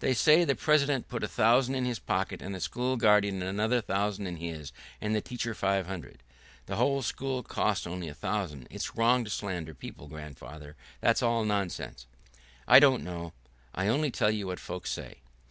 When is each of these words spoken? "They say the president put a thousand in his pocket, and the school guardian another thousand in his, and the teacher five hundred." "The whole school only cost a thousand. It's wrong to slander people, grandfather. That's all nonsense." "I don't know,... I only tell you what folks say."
"They 0.00 0.12
say 0.12 0.44
the 0.44 0.54
president 0.56 1.08
put 1.08 1.24
a 1.24 1.26
thousand 1.26 1.74
in 1.74 1.86
his 1.86 1.98
pocket, 1.98 2.42
and 2.42 2.54
the 2.54 2.60
school 2.60 2.98
guardian 2.98 3.40
another 3.42 3.80
thousand 3.80 4.26
in 4.26 4.36
his, 4.36 4.72
and 5.00 5.14
the 5.16 5.22
teacher 5.22 5.54
five 5.54 5.86
hundred." 5.86 6.22
"The 6.66 6.76
whole 6.76 7.00
school 7.00 7.38
only 7.38 7.44
cost 7.46 7.86
a 7.86 8.12
thousand. 8.12 8.66
It's 8.70 8.94
wrong 8.94 9.24
to 9.24 9.30
slander 9.30 9.72
people, 9.72 10.06
grandfather. 10.06 10.76
That's 11.00 11.22
all 11.22 11.44
nonsense." 11.46 12.06
"I 12.68 12.78
don't 12.78 13.02
know,... 13.02 13.32
I 13.74 13.88
only 13.88 14.10
tell 14.10 14.30
you 14.30 14.46
what 14.48 14.60
folks 14.60 14.90
say." 14.90 15.20